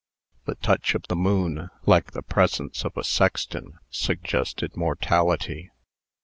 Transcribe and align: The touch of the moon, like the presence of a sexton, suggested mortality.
The 0.45 0.55
touch 0.55 0.95
of 0.95 1.03
the 1.09 1.15
moon, 1.15 1.69
like 1.85 2.09
the 2.13 2.23
presence 2.23 2.83
of 2.83 2.97
a 2.97 3.03
sexton, 3.03 3.77
suggested 3.91 4.75
mortality. 4.75 5.69